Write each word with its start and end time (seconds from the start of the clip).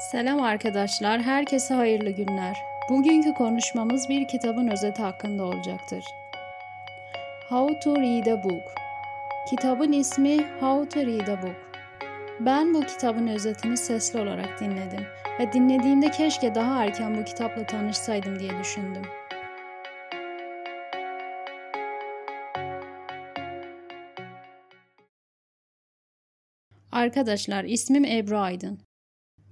Selam 0.00 0.42
arkadaşlar, 0.42 1.22
herkese 1.22 1.74
hayırlı 1.74 2.10
günler. 2.10 2.56
Bugünkü 2.88 3.34
konuşmamız 3.34 4.08
bir 4.08 4.28
kitabın 4.28 4.68
özeti 4.68 5.02
hakkında 5.02 5.44
olacaktır. 5.44 6.04
How 7.48 7.80
to 7.80 7.96
Read 7.96 8.26
a 8.26 8.44
Book 8.44 8.62
Kitabın 9.50 9.92
ismi 9.92 10.36
How 10.60 10.88
to 10.88 11.06
Read 11.06 11.28
a 11.28 11.42
Book. 11.42 11.56
Ben 12.40 12.74
bu 12.74 12.80
kitabın 12.80 13.26
özetini 13.26 13.76
sesli 13.76 14.20
olarak 14.20 14.60
dinledim 14.60 15.06
ve 15.40 15.52
dinlediğimde 15.52 16.10
keşke 16.10 16.54
daha 16.54 16.84
erken 16.84 17.18
bu 17.18 17.24
kitapla 17.24 17.66
tanışsaydım 17.66 18.38
diye 18.38 18.58
düşündüm. 18.58 19.02
Arkadaşlar 26.92 27.64
ismim 27.64 28.04
Ebru 28.04 28.38
Aydın. 28.38 28.89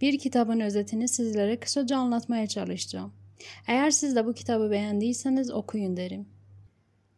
Bir 0.01 0.19
kitabın 0.19 0.61
özetini 0.61 1.09
sizlere 1.09 1.61
kısaca 1.61 1.97
anlatmaya 1.97 2.47
çalışacağım. 2.47 3.13
Eğer 3.67 3.91
siz 3.91 4.17
de 4.17 4.27
bu 4.27 4.35
kitabı 4.35 4.71
beğendiyseniz 4.71 5.51
okuyun 5.51 5.97
derim. 5.97 6.27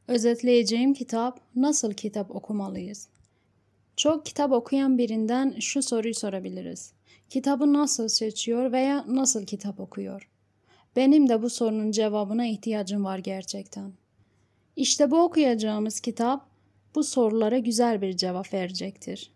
Özetleyeceğim 0.09 0.95
kitap 0.95 1.41
Nasıl 1.57 1.93
kitap 1.93 2.31
okumalıyız? 2.31 3.09
Çok 3.97 4.27
kitap 4.27 4.53
okuyan 4.53 4.99
birinden 4.99 5.57
şu 5.61 5.83
soruyu 5.83 6.15
sorabiliriz. 6.15 6.93
Kitabı 7.29 7.73
nasıl 7.73 8.09
seçiyor 8.09 8.73
veya 8.73 9.05
nasıl 9.09 9.47
kitap 9.47 9.81
okuyor? 9.81 10.31
Benim 10.97 11.29
de 11.29 11.43
bu 11.43 11.51
sorunun 11.51 11.91
cevabına 11.91 12.47
ihtiyacım 12.47 13.05
var 13.05 13.19
gerçekten. 13.19 13.93
İşte 14.77 15.11
bu 15.11 15.23
okuyacağımız 15.23 16.01
kitap 16.01 16.47
bu 16.95 17.05
sorulara 17.05 17.59
güzel 17.59 18.03
bir 18.03 18.17
cevap 18.17 18.55
verecektir. 18.55 19.33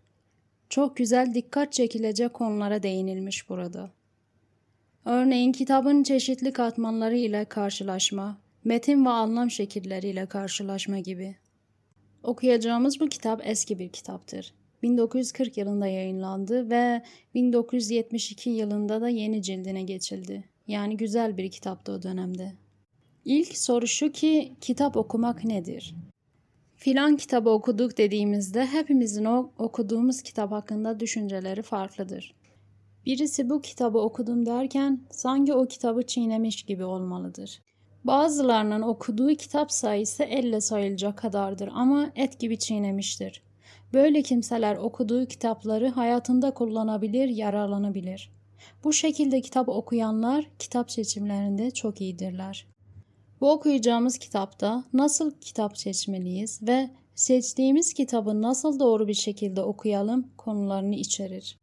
Çok 0.74 0.96
güzel 0.96 1.34
dikkat 1.34 1.72
çekilecek 1.72 2.34
konulara 2.34 2.82
değinilmiş 2.82 3.48
burada. 3.48 3.90
Örneğin 5.04 5.52
kitabın 5.52 6.02
çeşitli 6.02 6.52
katmanları 6.52 7.16
ile 7.16 7.44
karşılaşma, 7.44 8.38
metin 8.64 9.04
ve 9.04 9.08
anlam 9.08 9.50
şekilleriyle 9.50 10.26
karşılaşma 10.26 10.98
gibi. 10.98 11.36
Okuyacağımız 12.22 13.00
bu 13.00 13.08
kitap 13.08 13.40
eski 13.44 13.78
bir 13.78 13.88
kitaptır. 13.88 14.54
1940 14.82 15.56
yılında 15.56 15.86
yayınlandı 15.86 16.70
ve 16.70 17.02
1972 17.34 18.50
yılında 18.50 19.00
da 19.00 19.08
yeni 19.08 19.42
cildine 19.42 19.82
geçildi. 19.82 20.44
Yani 20.66 20.96
güzel 20.96 21.36
bir 21.36 21.50
kitaptı 21.50 21.92
o 21.92 22.02
dönemde. 22.02 22.52
İlk 23.24 23.58
soru 23.58 23.86
şu 23.86 24.12
ki 24.12 24.52
kitap 24.60 24.96
okumak 24.96 25.44
nedir? 25.44 25.94
Filan 26.76 27.16
kitabı 27.16 27.50
okuduk 27.50 27.98
dediğimizde 27.98 28.66
hepimizin 28.66 29.24
o 29.24 29.50
okuduğumuz 29.58 30.22
kitap 30.22 30.52
hakkında 30.52 31.00
düşünceleri 31.00 31.62
farklıdır. 31.62 32.34
Birisi 33.06 33.50
bu 33.50 33.60
kitabı 33.60 33.98
okudum 33.98 34.46
derken 34.46 35.00
sanki 35.10 35.54
o 35.54 35.66
kitabı 35.66 36.02
çiğnemiş 36.06 36.62
gibi 36.62 36.84
olmalıdır. 36.84 37.60
Bazılarının 38.04 38.82
okuduğu 38.82 39.34
kitap 39.34 39.72
sayısı 39.72 40.22
elle 40.22 40.60
sayılacak 40.60 41.18
kadardır 41.18 41.70
ama 41.74 42.10
et 42.16 42.38
gibi 42.40 42.58
çiğnemiştir. 42.58 43.42
Böyle 43.92 44.22
kimseler 44.22 44.76
okuduğu 44.76 45.26
kitapları 45.26 45.88
hayatında 45.88 46.50
kullanabilir, 46.54 47.28
yararlanabilir. 47.28 48.32
Bu 48.84 48.92
şekilde 48.92 49.40
kitap 49.40 49.68
okuyanlar 49.68 50.50
kitap 50.58 50.90
seçimlerinde 50.90 51.70
çok 51.70 52.00
iyidirler. 52.00 52.66
Bu 53.44 53.50
okuyacağımız 53.50 54.18
kitapta 54.18 54.84
nasıl 54.92 55.30
kitap 55.40 55.78
seçmeliyiz 55.78 56.60
ve 56.62 56.90
seçtiğimiz 57.14 57.94
kitabı 57.94 58.42
nasıl 58.42 58.80
doğru 58.80 59.08
bir 59.08 59.14
şekilde 59.14 59.62
okuyalım 59.62 60.28
konularını 60.36 60.94
içerir. 60.94 61.58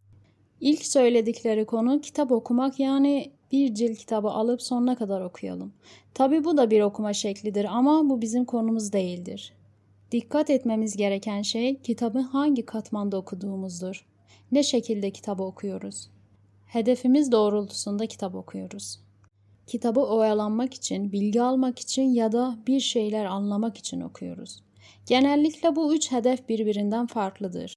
İlk 0.59 0.86
söyledikleri 0.86 1.66
konu 1.66 2.02
kitap 2.02 2.32
okumak 2.32 2.80
yani 2.80 3.32
bir 3.52 3.74
cilt 3.76 3.98
kitabı 3.98 4.30
alıp 4.30 4.62
sonuna 4.62 4.96
kadar 4.96 5.22
okuyalım. 5.22 5.74
Tabi 6.14 6.44
bu 6.44 6.58
da 6.58 6.72
bir 6.72 6.82
okuma 6.82 7.14
şeklidir 7.14 7.66
ama 7.66 8.09
bu 8.09 8.22
bizim 8.22 8.46
konumuz 8.46 8.94
değildir. 8.94 9.53
Dikkat 10.12 10.50
etmemiz 10.50 10.97
gereken 10.97 11.41
şey 11.41 11.81
kitabı 11.81 12.20
hangi 12.20 12.66
katmanda 12.66 13.18
okuduğumuzdur. 13.18 14.06
Ne 14.52 14.64
şekilde 14.64 15.12
kitabı 15.12 15.44
okuyoruz. 15.44 16.09
Hedefimiz 16.66 17.31
doğrultusunda 17.31 18.08
kitap 18.08 18.36
okuyoruz. 18.36 19.00
Kitabı 19.67 19.99
oyalanmak 19.99 20.73
için, 20.73 21.11
bilgi 21.11 21.41
almak 21.41 21.79
için 21.79 22.03
ya 22.03 22.31
da 22.31 22.57
bir 22.67 22.79
şeyler 22.79 23.25
anlamak 23.25 23.77
için 23.77 24.01
okuyoruz. 24.01 24.63
Genellikle 25.05 25.75
bu 25.75 25.95
üç 25.95 26.11
hedef 26.11 26.49
birbirinden 26.49 27.05
farklıdır. 27.07 27.75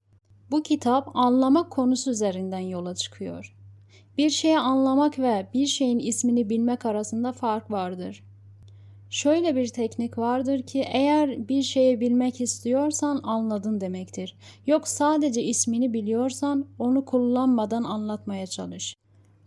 Bu 0.50 0.62
kitap 0.62 1.16
anlamak 1.16 1.70
konusu 1.70 2.10
üzerinden 2.10 2.58
yola 2.58 2.94
çıkıyor. 2.94 3.56
Bir 4.18 4.30
şeyi 4.30 4.58
anlamak 4.58 5.18
ve 5.18 5.46
bir 5.54 5.66
şeyin 5.66 5.98
ismini 5.98 6.50
bilmek 6.50 6.86
arasında 6.86 7.32
fark 7.32 7.70
vardır. 7.70 8.24
Şöyle 9.10 9.56
bir 9.56 9.68
teknik 9.68 10.18
vardır 10.18 10.62
ki 10.62 10.84
eğer 10.92 11.48
bir 11.48 11.62
şeyi 11.62 12.00
bilmek 12.00 12.40
istiyorsan 12.40 13.20
anladın 13.22 13.80
demektir. 13.80 14.36
Yok 14.66 14.88
sadece 14.88 15.42
ismini 15.42 15.92
biliyorsan 15.92 16.66
onu 16.78 17.04
kullanmadan 17.04 17.84
anlatmaya 17.84 18.46
çalış. 18.46 18.94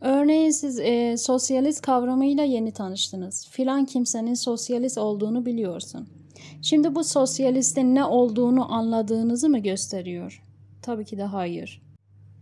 Örneğin 0.02 0.52
siz 0.52 0.80
e, 0.80 1.18
sosyalist 1.18 1.81
kavramıyla 1.81 2.44
yeni 2.44 2.72
tanıştınız. 2.72 3.47
Filan 3.52 3.85
kimsenin 3.85 4.34
sosyalist 4.34 4.97
olduğunu 4.97 5.46
biliyorsun. 5.46 6.08
Şimdi 6.62 6.96
bu 6.96 7.03
sosyalistin 7.03 7.96
ne 7.96 8.06
olduğunu 8.06 8.74
anladığınızı 8.74 9.50
mı 9.50 9.59
gösteriyor? 9.59 10.44
Tabii 10.81 11.06
ki 11.06 11.18
de 11.18 11.24
hayır. 11.24 11.81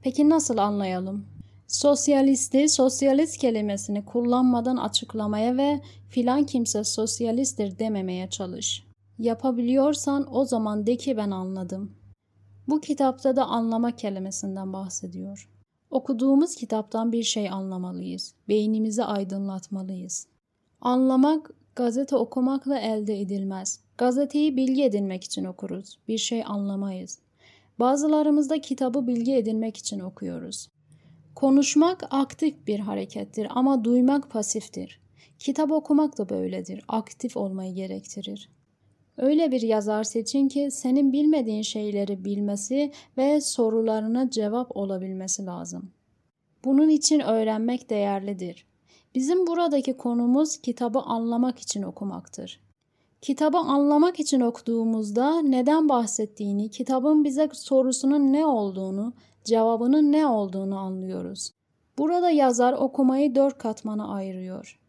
Peki 0.01 0.29
nasıl 0.29 0.57
anlayalım? 0.57 1.25
Sosyalisti, 1.67 2.69
sosyalist 2.69 3.37
kelimesini 3.37 4.05
kullanmadan 4.05 4.77
açıklamaya 4.77 5.57
ve 5.57 5.81
filan 6.09 6.43
kimse 6.43 6.83
sosyalisttir 6.83 7.79
dememeye 7.79 8.29
çalış. 8.29 8.83
Yapabiliyorsan 9.19 10.35
o 10.35 10.45
zaman 10.45 10.87
de 10.87 10.97
ki 10.97 11.17
ben 11.17 11.31
anladım. 11.31 11.91
Bu 12.67 12.81
kitapta 12.81 13.35
da 13.35 13.45
anlama 13.45 13.91
kelimesinden 13.91 14.73
bahsediyor. 14.73 15.49
Okuduğumuz 15.91 16.55
kitaptan 16.55 17.11
bir 17.11 17.23
şey 17.23 17.49
anlamalıyız. 17.49 18.33
Beynimizi 18.47 19.03
aydınlatmalıyız. 19.03 20.27
Anlamak 20.81 21.51
gazete 21.75 22.15
okumakla 22.15 22.79
elde 22.79 23.21
edilmez. 23.21 23.79
Gazeteyi 23.97 24.57
bilgi 24.57 24.83
edinmek 24.83 25.23
için 25.23 25.45
okuruz. 25.45 25.99
Bir 26.07 26.17
şey 26.17 26.43
anlamayız. 26.45 27.19
Bazılarımız 27.79 28.49
da 28.49 28.61
kitabı 28.61 29.07
bilgi 29.07 29.35
edinmek 29.35 29.77
için 29.77 29.99
okuyoruz. 29.99 30.69
Konuşmak 31.35 32.03
aktif 32.09 32.67
bir 32.67 32.79
harekettir 32.79 33.47
ama 33.49 33.83
duymak 33.83 34.31
pasiftir. 34.31 34.99
Kitap 35.39 35.71
okumak 35.71 36.17
da 36.17 36.29
böyledir. 36.29 36.83
Aktif 36.87 37.37
olmayı 37.37 37.73
gerektirir. 37.73 38.49
Öyle 39.17 39.51
bir 39.51 39.61
yazar 39.61 40.03
seçin 40.03 40.47
ki 40.47 40.71
senin 40.71 41.13
bilmediğin 41.13 41.61
şeyleri 41.61 42.25
bilmesi 42.25 42.91
ve 43.17 43.41
sorularına 43.41 44.29
cevap 44.29 44.77
olabilmesi 44.77 45.45
lazım. 45.45 45.91
Bunun 46.65 46.89
için 46.89 47.19
öğrenmek 47.19 47.89
değerlidir. 47.89 48.65
Bizim 49.15 49.47
buradaki 49.47 49.97
konumuz 49.97 50.57
kitabı 50.57 50.99
anlamak 50.99 51.59
için 51.59 51.83
okumaktır. 51.83 52.59
Kitabı 53.21 53.57
anlamak 53.57 54.19
için 54.19 54.41
okuduğumuzda 54.41 55.41
neden 55.41 55.89
bahsettiğini, 55.89 56.69
kitabın 56.69 57.23
bize 57.23 57.49
sorusunun 57.53 58.33
ne 58.33 58.45
olduğunu, 58.45 59.13
cevabının 59.43 60.11
ne 60.11 60.27
olduğunu 60.27 60.77
anlıyoruz. 60.77 61.51
Burada 61.97 62.29
yazar 62.29 62.73
okumayı 62.73 63.35
dört 63.35 63.57
katmana 63.57 64.07
ayırıyor. 64.07 64.79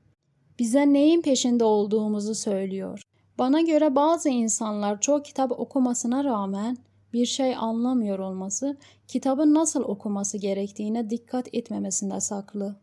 Bize 0.58 0.92
neyin 0.92 1.22
peşinde 1.22 1.64
olduğumuzu 1.64 2.34
söylüyor. 2.34 3.05
Bana 3.38 3.60
göre 3.60 3.94
bazı 3.94 4.28
insanlar 4.28 5.00
çok 5.00 5.24
kitap 5.24 5.52
okumasına 5.60 6.24
rağmen 6.24 6.76
bir 7.12 7.26
şey 7.26 7.56
anlamıyor 7.56 8.18
olması, 8.18 8.76
kitabın 9.08 9.54
nasıl 9.54 9.82
okuması 9.82 10.38
gerektiğine 10.38 11.10
dikkat 11.10 11.54
etmemesinde 11.54 12.20
saklı. 12.20 12.76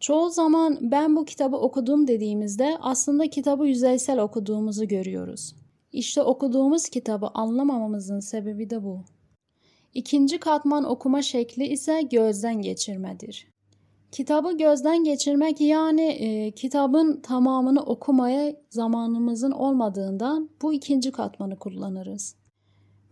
Çoğu 0.00 0.30
zaman 0.30 0.78
ben 0.80 1.16
bu 1.16 1.24
kitabı 1.24 1.56
okudum 1.56 2.08
dediğimizde 2.08 2.78
aslında 2.80 3.30
kitabı 3.30 3.66
yüzeysel 3.66 4.18
okuduğumuzu 4.18 4.88
görüyoruz. 4.88 5.54
İşte 5.92 6.22
okuduğumuz 6.22 6.88
kitabı 6.88 7.28
anlamamamızın 7.34 8.20
sebebi 8.20 8.70
de 8.70 8.84
bu. 8.84 9.04
İkinci 9.94 10.38
katman 10.38 10.84
okuma 10.84 11.22
şekli 11.22 11.66
ise 11.66 12.02
gözden 12.02 12.62
geçirmedir. 12.62 13.53
Kitabı 14.14 14.56
gözden 14.56 15.04
geçirmek 15.04 15.60
yani 15.60 16.02
e, 16.02 16.50
kitabın 16.50 17.20
tamamını 17.20 17.82
okumaya 17.82 18.56
zamanımızın 18.70 19.50
olmadığından 19.50 20.50
bu 20.62 20.72
ikinci 20.72 21.12
katmanı 21.12 21.58
kullanırız. 21.58 22.36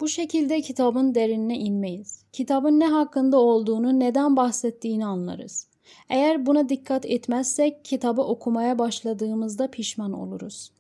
Bu 0.01 0.09
şekilde 0.09 0.61
kitabın 0.61 1.15
derinine 1.15 1.59
inmeyiz. 1.59 2.25
Kitabın 2.33 2.81
ne 2.81 2.87
hakkında 2.87 3.39
olduğunu, 3.39 4.01
neden 4.01 4.37
bahsettiğini 4.37 5.07
anlarız. 5.07 5.69
Eğer 6.09 6.47
buna 6.47 6.69
dikkat 6.69 7.07
etmezsek 7.07 7.85
kitabı 7.85 8.23
okumaya 8.23 8.79
başladığımızda 8.79 9.71
pişman 9.71 10.13
oluruz. 10.13 10.73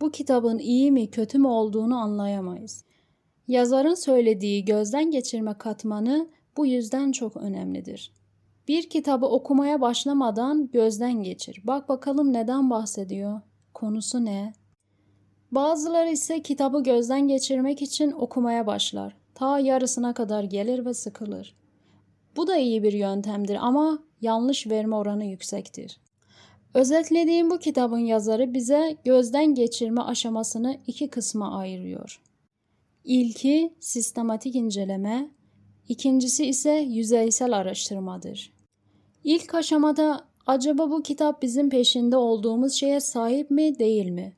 Bu 0.00 0.10
kitabın 0.10 0.58
iyi 0.58 0.92
mi 0.92 1.10
kötü 1.10 1.38
mü 1.38 1.48
olduğunu 1.48 1.96
anlayamayız. 1.96 2.84
Yazarın 3.48 3.94
söylediği 3.94 4.64
gözden 4.64 5.10
geçirme 5.10 5.54
katmanı 5.58 6.28
bu 6.56 6.66
yüzden 6.66 7.12
çok 7.12 7.36
önemlidir. 7.36 8.15
Bir 8.68 8.90
kitabı 8.90 9.26
okumaya 9.26 9.80
başlamadan 9.80 10.70
gözden 10.72 11.22
geçir. 11.22 11.60
Bak 11.64 11.88
bakalım 11.88 12.32
neden 12.32 12.70
bahsediyor? 12.70 13.40
Konusu 13.74 14.24
ne? 14.24 14.52
Bazıları 15.52 16.10
ise 16.10 16.42
kitabı 16.42 16.82
gözden 16.82 17.28
geçirmek 17.28 17.82
için 17.82 18.12
okumaya 18.12 18.66
başlar. 18.66 19.16
Ta 19.34 19.58
yarısına 19.58 20.14
kadar 20.14 20.44
gelir 20.44 20.84
ve 20.86 20.94
sıkılır. 20.94 21.56
Bu 22.36 22.46
da 22.46 22.56
iyi 22.56 22.82
bir 22.82 22.92
yöntemdir 22.92 23.58
ama 23.60 23.98
yanlış 24.20 24.66
verme 24.66 24.96
oranı 24.96 25.24
yüksektir. 25.24 26.00
Özetlediğim 26.74 27.50
bu 27.50 27.58
kitabın 27.58 27.98
yazarı 27.98 28.54
bize 28.54 28.96
gözden 29.04 29.54
geçirme 29.54 30.00
aşamasını 30.00 30.80
iki 30.86 31.10
kısma 31.10 31.58
ayırıyor. 31.58 32.22
İlki 33.04 33.74
sistematik 33.80 34.54
inceleme, 34.54 35.30
ikincisi 35.88 36.46
ise 36.46 36.70
yüzeysel 36.70 37.56
araştırmadır. 37.56 38.55
İlk 39.26 39.54
aşamada 39.54 40.24
acaba 40.46 40.90
bu 40.90 41.02
kitap 41.02 41.42
bizim 41.42 41.70
peşinde 41.70 42.16
olduğumuz 42.16 42.72
şeye 42.72 43.00
sahip 43.00 43.50
mi 43.50 43.78
değil 43.78 44.10
mi? 44.10 44.36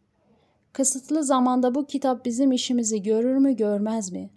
Kısıtlı 0.72 1.24
zamanda 1.24 1.74
bu 1.74 1.86
kitap 1.86 2.24
bizim 2.24 2.52
işimizi 2.52 3.02
görür 3.02 3.36
mü 3.36 3.56
görmez 3.56 4.12
mi? 4.12 4.30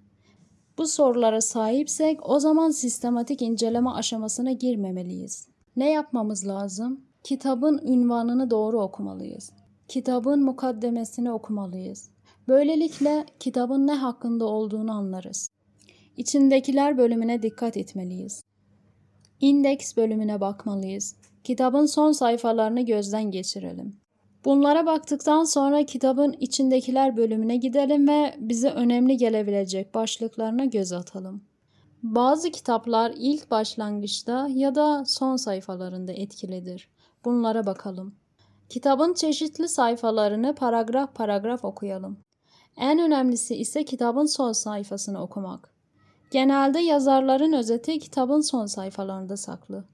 Bu 0.78 0.88
sorulara 0.88 1.42
sahipsek 1.42 2.30
o 2.30 2.40
zaman 2.40 2.72
sistematik 2.72 3.42
inceleme 3.42 3.90
aşamasına 3.90 4.52
girmemeliyiz. 4.52 5.48
Ne 5.76 5.92
yapmamız 5.92 6.48
lazım? 6.48 7.02
Kitabın 7.24 7.80
ünvanını 7.88 8.52
doğru 8.52 8.82
okumalıyız. 8.82 9.52
Kitabın 9.88 10.44
mukaddemesini 10.44 11.32
okumalıyız. 11.32 12.10
Böylelikle 12.48 13.26
kitabın 13.40 13.88
ne 13.88 13.94
hakkında 13.94 14.46
olduğunu 14.46 14.92
anlarız. 14.92 15.50
İçindekiler 16.18 16.98
bölümüne 16.98 17.42
dikkat 17.42 17.78
etmeliyiz. 17.78 18.51
İndeks 19.42 19.98
bölümüne 19.98 20.42
bakmalıyız. 20.42 21.16
Kitabın 21.44 21.86
son 21.86 22.12
sayfalarını 22.12 22.82
gözden 22.82 23.32
geçirelim. 23.32 23.96
Bunlara 24.46 24.86
baktıktan 24.86 25.44
sonra 25.44 25.86
kitabın 25.86 26.36
içindekiler 26.40 27.18
bölümüne 27.18 27.58
gidelim 27.58 28.08
ve 28.08 28.36
bize 28.38 28.70
önemli 28.70 29.18
gelebilecek 29.18 29.96
başlıklarına 29.96 30.66
göz 30.66 30.92
atalım. 30.92 31.44
Bazı 32.04 32.52
kitaplar 32.52 33.14
ilk 33.18 33.52
başlangıçta 33.52 34.48
ya 34.52 34.76
da 34.76 35.06
son 35.06 35.36
sayfalarında 35.36 36.12
etkilidir. 36.12 36.90
Bunlara 37.26 37.66
bakalım. 37.66 38.16
Kitabın 38.70 39.14
çeşitli 39.14 39.70
sayfalarını 39.70 40.56
paragraf 40.56 41.16
paragraf 41.16 41.66
okuyalım. 41.66 42.18
En 42.78 43.00
önemlisi 43.00 43.56
ise 43.56 43.86
kitabın 43.86 44.26
son 44.26 44.52
sayfasını 44.52 45.22
okumak. 45.22 45.74
Genelde 46.32 46.80
yazarların 46.80 47.54
özeti 47.54 48.00
kitabın 48.00 48.42
son 48.42 48.66
sayfalarında 48.66 49.38
saklı. 49.38 49.86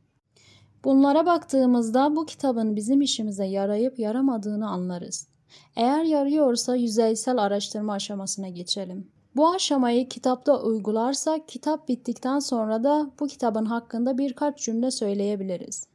Bunlara 0.83 1.25
baktığımızda 1.25 2.15
bu 2.15 2.25
kitabın 2.25 2.75
bizim 2.75 3.01
işimize 3.01 3.45
yarayıp 3.45 3.99
yaramadığını 3.99 4.69
anlarız. 4.69 5.27
Eğer 5.75 6.03
yarıyorsa 6.03 6.75
yüzeysel 6.75 7.37
araştırma 7.37 7.93
aşamasına 7.93 8.49
geçelim. 8.49 9.11
Bu 9.35 9.49
aşamayı 9.49 10.09
kitapta 10.09 10.61
uygularsak 10.61 11.47
kitap 11.47 11.87
bittikten 11.87 12.39
sonra 12.39 12.83
da 12.83 13.11
bu 13.19 13.27
kitabın 13.27 13.65
hakkında 13.65 14.17
birkaç 14.17 14.59
cümle 14.59 14.91
söyleyebiliriz. 14.91 15.87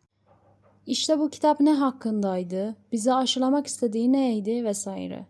İşte 0.86 1.18
bu 1.18 1.30
kitap 1.30 1.60
ne 1.60 1.72
hakkındaydı, 1.72 2.76
bize 2.92 3.14
aşılamak 3.14 3.66
istediği 3.66 4.12
neydi 4.12 4.64
vesaire. 4.64 5.26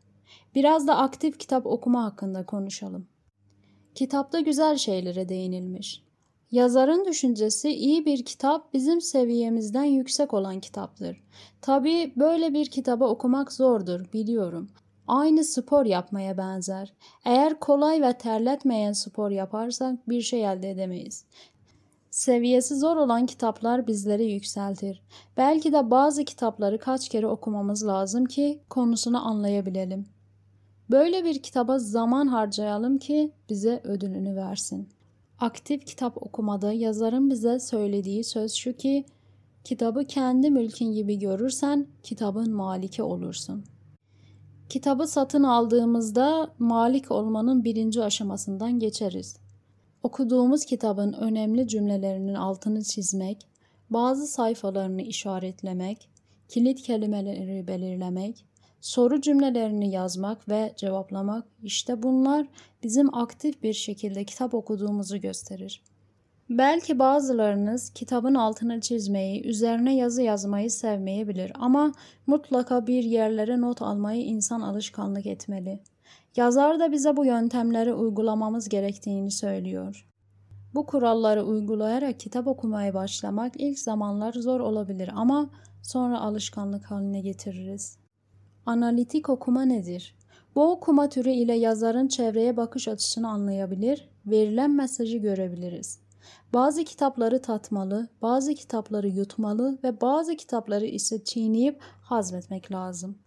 Biraz 0.54 0.86
da 0.86 0.96
aktif 0.96 1.38
kitap 1.38 1.66
okuma 1.66 2.04
hakkında 2.04 2.46
konuşalım. 2.46 3.11
Kitapta 3.94 4.40
güzel 4.40 4.76
şeylere 4.76 5.28
değinilmiş. 5.28 6.02
Yazarın 6.50 7.04
düşüncesi 7.04 7.70
iyi 7.70 8.06
bir 8.06 8.24
kitap 8.24 8.74
bizim 8.74 9.00
seviyemizden 9.00 9.84
yüksek 9.84 10.34
olan 10.34 10.60
kitaptır. 10.60 11.22
Tabii 11.60 12.12
böyle 12.16 12.54
bir 12.54 12.66
kitabı 12.66 13.04
okumak 13.04 13.52
zordur 13.52 14.12
biliyorum. 14.12 14.70
Aynı 15.08 15.44
spor 15.44 15.86
yapmaya 15.86 16.38
benzer. 16.38 16.92
Eğer 17.24 17.60
kolay 17.60 18.02
ve 18.02 18.12
terletmeyen 18.12 18.92
spor 18.92 19.30
yaparsak 19.30 20.08
bir 20.08 20.20
şey 20.20 20.44
elde 20.44 20.70
edemeyiz. 20.70 21.24
Seviyesi 22.10 22.76
zor 22.76 22.96
olan 22.96 23.26
kitaplar 23.26 23.86
bizleri 23.86 24.32
yükseltir. 24.32 25.02
Belki 25.36 25.72
de 25.72 25.90
bazı 25.90 26.24
kitapları 26.24 26.78
kaç 26.78 27.08
kere 27.08 27.26
okumamız 27.26 27.86
lazım 27.86 28.24
ki 28.24 28.60
konusunu 28.70 29.26
anlayabilelim. 29.26 30.06
Böyle 30.92 31.24
bir 31.24 31.42
kitaba 31.42 31.78
zaman 31.78 32.26
harcayalım 32.26 32.98
ki 32.98 33.32
bize 33.48 33.80
ödülünü 33.84 34.36
versin. 34.36 34.88
Aktif 35.38 35.86
kitap 35.86 36.22
okumada 36.22 36.72
yazarın 36.72 37.30
bize 37.30 37.58
söylediği 37.58 38.24
söz 38.24 38.52
şu 38.52 38.72
ki 38.72 39.04
kitabı 39.64 40.04
kendi 40.04 40.50
mülkün 40.50 40.92
gibi 40.92 41.18
görürsen 41.18 41.86
kitabın 42.02 42.52
maliki 42.54 43.02
olursun. 43.02 43.64
Kitabı 44.68 45.06
satın 45.06 45.42
aldığımızda 45.42 46.52
malik 46.58 47.10
olmanın 47.10 47.64
birinci 47.64 48.02
aşamasından 48.02 48.78
geçeriz. 48.78 49.36
Okuduğumuz 50.02 50.64
kitabın 50.64 51.12
önemli 51.12 51.68
cümlelerinin 51.68 52.34
altını 52.34 52.82
çizmek, 52.82 53.46
bazı 53.90 54.26
sayfalarını 54.26 55.02
işaretlemek, 55.02 56.08
kilit 56.48 56.82
kelimeleri 56.82 57.68
belirlemek, 57.68 58.44
soru 58.82 59.20
cümlelerini 59.20 59.90
yazmak 59.90 60.49
ve 60.49 60.73
cevaplamak 60.76 61.44
işte 61.62 62.02
bunlar 62.02 62.46
bizim 62.82 63.14
aktif 63.14 63.62
bir 63.62 63.73
şekilde 63.73 64.25
kitap 64.25 64.55
okuduğumuzu 64.55 65.20
gösterir. 65.20 65.82
Belki 66.50 66.99
bazılarınız 66.99 67.90
kitabın 67.90 68.34
altını 68.34 68.81
çizmeyi, 68.81 69.43
üzerine 69.46 69.96
yazı 69.96 70.23
yazmayı 70.23 70.70
sevmeyebilir 70.70 71.52
ama 71.55 71.93
mutlaka 72.26 72.87
bir 72.87 73.05
yerlere 73.05 73.61
not 73.61 73.82
almayı 73.82 74.25
insan 74.25 74.61
alışkanlık 74.61 75.26
etmeli. 75.26 75.81
Yazar 76.37 76.81
da 76.81 76.93
bize 76.93 77.17
bu 77.17 77.25
yöntemleri 77.25 77.94
uygulamamız 77.94 78.69
gerektiğini 78.69 79.31
söylüyor. 79.31 80.08
Bu 80.75 80.87
kuralları 80.87 81.44
uygulayarak 81.44 82.20
kitap 82.20 82.46
okumaya 82.46 82.94
başlamak 82.94 83.52
ilk 83.56 83.79
zamanlar 83.79 84.32
zor 84.32 84.61
olabilir 84.61 85.11
ama 85.14 85.50
sonra 85.82 86.20
alışkanlık 86.20 86.90
haline 86.90 87.20
getiririz. 87.20 88.01
Analitik 88.66 89.28
okuma 89.28 89.64
nedir? 89.64 90.14
Bu 90.54 90.70
okuma 90.70 91.08
türü 91.08 91.30
ile 91.30 91.54
yazarın 91.54 92.08
çevreye 92.08 92.56
bakış 92.56 92.88
açısını 92.88 93.28
anlayabilir, 93.28 94.08
verilen 94.26 94.70
mesajı 94.70 95.18
görebiliriz. 95.18 95.98
Bazı 96.54 96.84
kitapları 96.84 97.42
tatmalı, 97.42 98.08
bazı 98.22 98.54
kitapları 98.54 99.08
yutmalı 99.08 99.78
ve 99.84 100.00
bazı 100.00 100.36
kitapları 100.36 100.86
ise 100.86 101.24
çiğneyip 101.24 101.81
hazmetmek 102.02 102.72
lazım. 102.72 103.19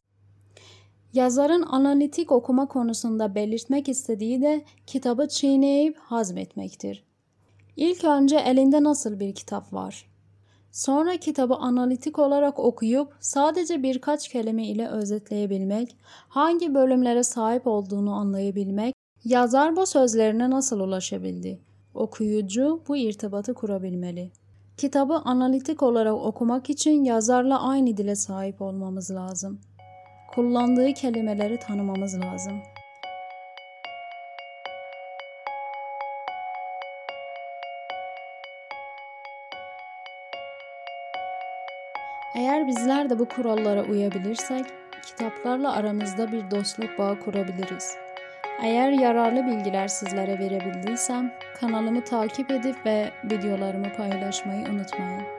Yazarın 1.14 1.64
analitik 1.64 2.32
okuma 2.32 2.68
konusunda 2.68 3.36
belirtmek 3.36 3.90
istediği 3.90 4.42
de 4.42 4.66
kitabı 4.88 5.28
çiğneyip 5.28 5.98
hazmetmektir. 5.98 7.04
İlk 7.76 8.04
önce 8.04 8.38
elinde 8.38 8.84
nasıl 8.84 9.20
bir 9.20 9.36
kitap 9.36 9.74
var? 9.74 10.15
Sonra 10.76 11.18
kitabı 11.18 11.56
analitik 11.56 12.20
olarak 12.20 12.60
okuyup 12.60 13.16
sadece 13.20 13.84
birkaç 13.84 14.28
kelime 14.28 14.68
ile 14.68 14.88
özetleyebilmek, 14.88 15.96
hangi 16.30 16.74
bölümlere 16.74 17.24
sahip 17.24 17.68
olduğunu 17.68 18.14
anlayabilmek, 18.14 18.96
yazar 19.26 19.76
bu 19.76 19.86
sözlerine 19.86 20.50
nasıl 20.50 20.80
ulaşabildi? 20.80 21.60
Okuyucu 21.94 22.82
bu 22.88 22.98
irtibatı 22.98 23.54
kurabilmeli. 23.54 24.32
Kitabı 24.78 25.14
analitik 25.14 25.84
olarak 25.84 26.14
okumak 26.14 26.70
için 26.70 27.04
yazarla 27.04 27.62
aynı 27.62 27.98
dile 27.98 28.16
sahip 28.16 28.62
olmamız 28.62 29.12
lazım. 29.12 29.60
Kullandığı 30.36 30.94
kelimeleri 30.94 31.60
tanımamız 31.60 32.20
lazım. 32.20 32.54
Eğer 42.36 42.68
bizler 42.68 43.10
de 43.10 43.20
bu 43.20 43.26
kurallara 43.26 43.84
uyabilirsek, 43.84 44.66
kitaplarla 45.06 45.74
aramızda 45.74 46.32
bir 46.32 46.52
dostluk 46.52 46.98
bağı 47.00 47.20
kurabiliriz. 47.20 47.98
Eğer 48.64 48.92
yararlı 48.92 49.46
bilgiler 49.46 49.88
sizlere 49.88 50.40
verebildiysem, 50.40 51.34
kanalımı 51.60 52.04
takip 52.04 52.52
edip 52.52 52.86
ve 52.86 53.12
videolarımı 53.24 53.94
paylaşmayı 53.98 54.66
unutmayın. 54.68 55.35